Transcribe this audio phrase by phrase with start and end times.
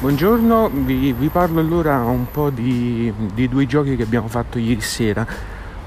[0.00, 4.80] Buongiorno, vi, vi, parlo allora un po' di, di, due giochi che abbiamo fatto ieri
[4.80, 5.26] sera,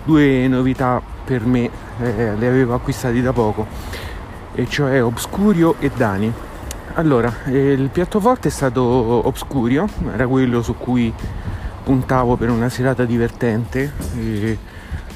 [0.03, 1.69] due novità per me,
[2.01, 3.65] eh, le avevo acquistati da poco,
[4.53, 6.29] e cioè Obscurio e Dani.
[6.95, 11.13] Allora, eh, il piatto forte è stato Obscurio, era quello su cui
[11.81, 14.57] puntavo per una serata divertente, eh,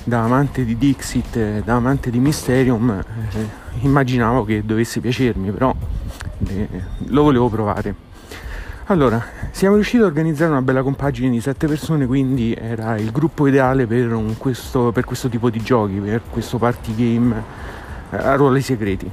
[0.05, 3.49] da amante di Dixit, da amante di Mysterium, eh,
[3.81, 5.75] immaginavo che dovesse piacermi, però
[6.47, 6.69] eh,
[7.07, 8.13] lo volevo provare.
[8.87, 13.47] Allora, siamo riusciti a organizzare una bella compagine di sette persone, quindi era il gruppo
[13.47, 17.43] ideale per, questo, per questo, tipo di giochi, per questo party game
[18.11, 19.09] eh, a ruoli segreti.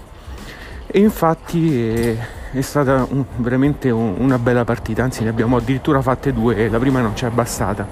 [0.86, 2.18] E infatti è,
[2.52, 6.68] è stata un, veramente un, una bella partita, anzi ne abbiamo addirittura fatte due e
[6.68, 7.88] la prima non ci è bastata.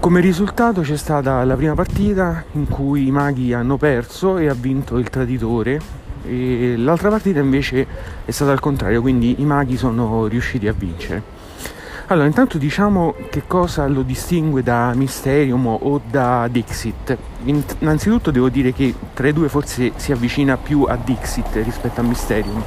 [0.00, 4.54] Come risultato c'è stata la prima partita in cui i maghi hanno perso e ha
[4.54, 7.86] vinto il traditore e l'altra partita invece
[8.24, 11.38] è stata al contrario, quindi i maghi sono riusciti a vincere.
[12.10, 17.16] Allora, intanto diciamo che cosa lo distingue da Mysterium o da Dixit.
[17.44, 22.02] Innanzitutto devo dire che tra i due forse si avvicina più a Dixit rispetto a
[22.02, 22.62] Mysterium.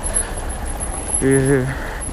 [1.19, 1.63] Eh,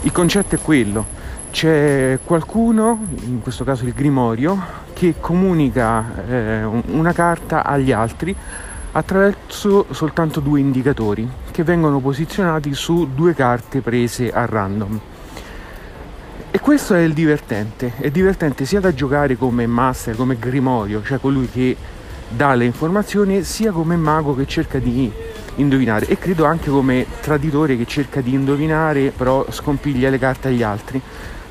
[0.00, 1.06] il concetto è quello,
[1.52, 4.58] c'è qualcuno, in questo caso il Grimorio,
[4.92, 8.34] che comunica eh, una carta agli altri
[8.92, 15.00] attraverso soltanto due indicatori che vengono posizionati su due carte prese a random.
[16.52, 21.20] E questo è il divertente, è divertente sia da giocare come master, come grimorio, cioè
[21.20, 21.76] colui che
[22.28, 25.12] dà le informazioni, sia come mago che cerca di
[25.56, 26.06] indovinare.
[26.06, 31.00] E credo anche come traditore che cerca di indovinare però scompiglia le carte agli altri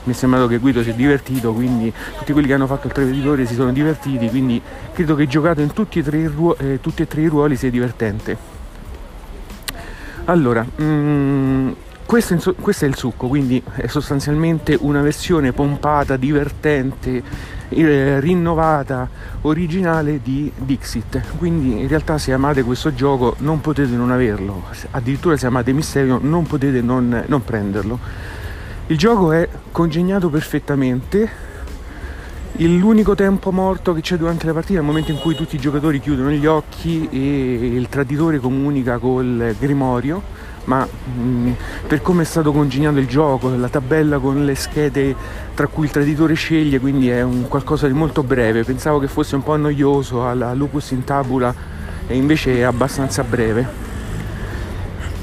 [0.03, 2.93] mi è sembrato che Guido si è divertito, quindi tutti quelli che hanno fatto il
[2.93, 4.61] traditore si sono divertiti, quindi
[4.93, 7.69] credo che giocato in tutti e tre, ruo- eh, tutti e tre i ruoli sia
[7.69, 8.57] divertente.
[10.25, 11.71] Allora, mm,
[12.05, 17.21] questo, so- questo, è il succo, quindi è sostanzialmente una versione pompata, divertente,
[17.69, 19.09] eh, rinnovata,
[19.41, 21.21] originale di Dixit.
[21.37, 26.19] Quindi in realtà se amate questo gioco non potete non averlo, addirittura se amate Mysterio
[26.21, 28.37] non potete non, non prenderlo
[28.89, 31.47] il gioco è congegnato perfettamente.
[32.53, 35.59] L'unico tempo morto che c'è durante la partita è il momento in cui tutti i
[35.59, 40.21] giocatori chiudono gli occhi e il traditore comunica col grimorio,
[40.65, 41.51] ma mh, mm,
[41.87, 45.15] per come è stato congegnato il gioco, la tabella con le schede
[45.53, 48.63] tra cui il traditore sceglie, quindi è un qualcosa di molto breve.
[48.63, 51.53] Pensavo che fosse un po' noioso alla Lupus in tabula
[52.07, 53.88] e invece è abbastanza breve.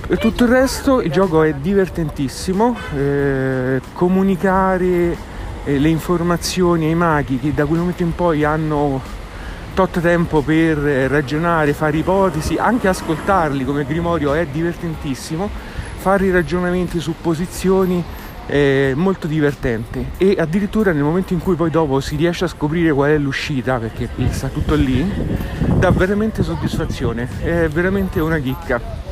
[0.06, 5.16] Per tutto il resto il gioco è divertentissimo, eh, comunicare
[5.64, 9.02] eh, le informazioni ai maghi che da quel momento in poi hanno
[9.74, 15.50] tot tempo per ragionare, fare ipotesi, anche ascoltarli come Grimorio è divertentissimo,
[15.96, 18.00] fare i ragionamenti su posizioni
[18.46, 20.10] è molto divertente.
[20.18, 23.78] E addirittura nel momento in cui poi dopo si riesce a scoprire qual è l'uscita
[23.78, 25.04] perché sta tutto lì
[25.66, 27.28] dà veramente soddisfazione.
[27.40, 29.05] È veramente una chicca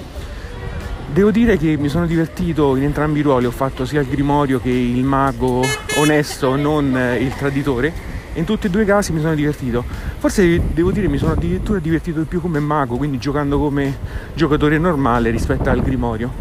[1.14, 4.58] Devo dire che mi sono divertito in entrambi i ruoli, ho fatto sia il grimorio
[4.58, 5.62] che il mago
[5.98, 7.92] onesto, non eh, il traditore.
[8.32, 9.84] In tutti e due i casi mi sono divertito.
[10.18, 13.96] Forse devo dire mi sono addirittura divertito di più come mago, quindi giocando come
[14.34, 16.32] giocatore normale rispetto al grimorio.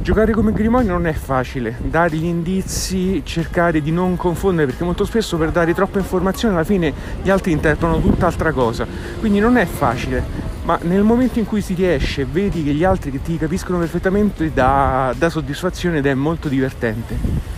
[0.00, 5.04] Giocare come grimorio non è facile, dare gli indizi, cercare di non confondere, perché molto
[5.04, 6.90] spesso per dare troppe informazioni alla fine
[7.22, 8.86] gli altri interpretano tutt'altra cosa.
[9.20, 13.22] Quindi non è facile ma nel momento in cui si riesce vedi che gli altri
[13.22, 17.54] ti capiscono perfettamente dà, dà soddisfazione ed è molto divertente.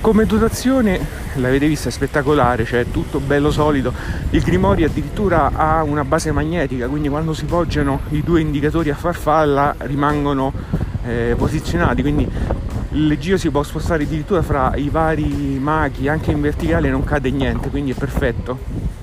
[0.00, 0.98] Come dotazione,
[1.34, 3.92] l'avete vista, è spettacolare, cioè tutto bello solido.
[4.30, 8.96] Il Grimorio addirittura ha una base magnetica, quindi quando si poggiano i due indicatori a
[8.96, 10.52] farfalla rimangono
[11.06, 12.28] eh, posizionati, quindi
[12.90, 17.30] il giro si può spostare addirittura fra i vari maghi, anche in verticale non cade
[17.30, 18.97] niente, quindi è perfetto.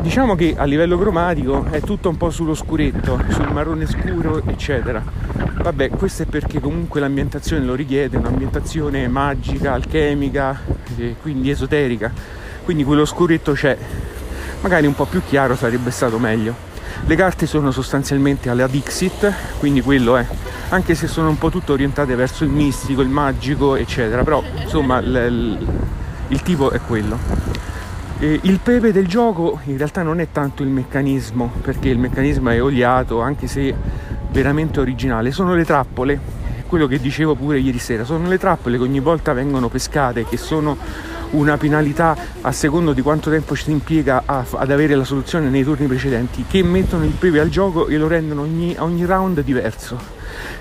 [0.00, 5.02] Diciamo che a livello cromatico è tutto un po' sullo scuretto, sul marrone scuro, eccetera.
[5.62, 10.58] Vabbè, questo è perché comunque l'ambientazione lo richiede, un'ambientazione magica, alchemica,
[11.20, 12.12] quindi esoterica.
[12.64, 13.76] Quindi quello scuretto c'è.
[14.60, 16.54] Magari un po' più chiaro sarebbe stato meglio.
[17.06, 20.26] Le carte sono sostanzialmente alla Dixit, quindi quello è,
[20.70, 25.00] anche se sono un po' tutte orientate verso il mistico, il magico, eccetera, però insomma
[25.00, 25.66] l- l-
[26.28, 27.57] il tipo è quello.
[28.20, 32.50] Eh, il pepe del gioco in realtà non è tanto il meccanismo, perché il meccanismo
[32.50, 33.72] è oliato, anche se
[34.30, 36.18] veramente originale, sono le trappole,
[36.66, 40.36] quello che dicevo pure ieri sera, sono le trappole che ogni volta vengono pescate, che
[40.36, 40.76] sono
[41.30, 45.48] una penalità a secondo di quanto tempo ci si impiega a, ad avere la soluzione
[45.48, 49.42] nei turni precedenti, che mettono il pepe al gioco e lo rendono ogni, ogni round
[49.42, 49.96] diverso.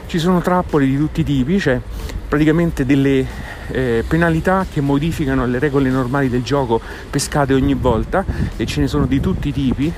[0.05, 1.81] Ci sono trappole di tutti i tipi, cioè
[2.27, 6.79] praticamente delle eh, penalità che modificano le regole normali del gioco
[7.09, 8.25] pescate ogni volta
[8.55, 9.93] e ce ne sono di tutti i tipi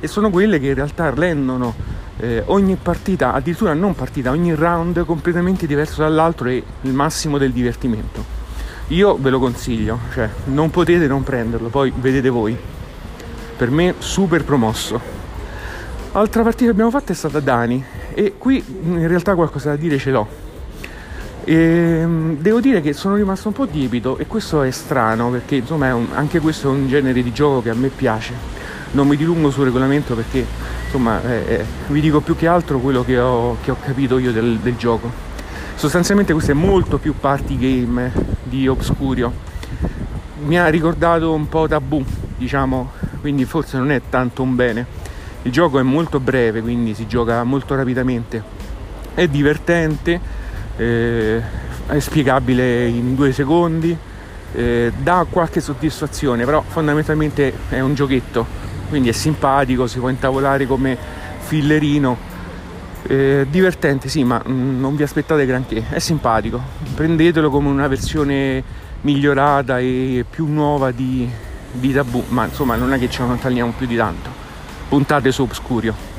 [0.00, 1.74] e sono quelle che in realtà rendono
[2.18, 7.52] eh, ogni partita, addirittura non partita, ogni round completamente diverso dall'altro e il massimo del
[7.52, 8.36] divertimento.
[8.88, 12.56] Io ve lo consiglio, cioè non potete non prenderlo, poi vedete voi.
[13.56, 15.16] Per me super promosso.
[16.12, 17.84] Altra partita che abbiamo fatto è stata Dani
[18.14, 20.47] e qui in realtà qualcosa da dire ce l'ho.
[21.48, 25.56] E, ehm, devo dire che sono rimasto un po' tipido e questo è strano perché
[25.56, 28.34] insomma un, anche questo è un genere di gioco che a me piace.
[28.90, 30.44] Non mi dilungo sul regolamento perché
[30.84, 34.58] insomma eh, vi dico più che altro quello che ho, che ho capito io del,
[34.58, 35.10] del gioco.
[35.74, 38.12] Sostanzialmente questo è molto più party game
[38.42, 39.32] di Obscurio.
[40.44, 42.04] Mi ha ricordato un po' tabù
[42.36, 42.90] diciamo
[43.22, 44.84] quindi forse non è tanto un bene.
[45.44, 48.42] Il gioco è molto breve quindi si gioca molto rapidamente.
[49.14, 50.37] È divertente
[50.78, 51.42] eh,
[51.86, 53.96] è spiegabile in due secondi
[54.54, 58.46] eh, dà qualche soddisfazione però fondamentalmente è un giochetto
[58.88, 60.96] quindi è simpatico si può intavolare come
[61.40, 62.28] fillerino
[63.08, 65.84] eh, divertente, sì, ma mm, non vi aspettate granché.
[65.88, 66.60] È simpatico.
[66.94, 68.62] Prendetelo come una versione
[69.00, 71.28] migliorata e più nuova di,
[71.72, 74.30] di Tabù, ma insomma non è che ci allontaniamo più di tanto.
[74.88, 76.17] Puntate su Obscurio.